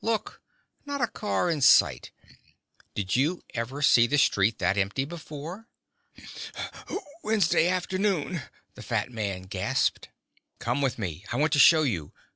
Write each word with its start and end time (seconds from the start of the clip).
"Look. 0.03 0.41
Not 0.83 0.99
a 1.01 1.05
car 1.07 1.51
in 1.51 1.61
sight. 1.61 2.09
Did 2.95 3.15
you 3.15 3.43
ever 3.53 3.83
see 3.83 4.07
the 4.07 4.17
street 4.17 4.57
that 4.57 4.75
empty 4.75 5.05
before?" 5.05 5.67
"Wednesday 7.21 7.67
afternoon," 7.69 8.41
the 8.73 8.81
fat 8.81 9.11
man 9.11 9.43
gasped. 9.43 10.09
"Come 10.57 10.81
with 10.81 10.97
me. 10.97 11.23
I 11.31 11.35
want 11.35 11.53
to 11.53 11.59
show 11.59 11.83
you. 11.83 12.13